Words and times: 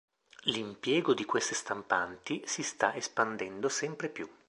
L'impiego 0.45 1.13
di 1.13 1.25
queste 1.25 1.53
stampanti 1.53 2.41
si 2.47 2.63
sta 2.63 2.95
espandendo 2.95 3.69
sempre 3.69 4.09
più. 4.09 4.27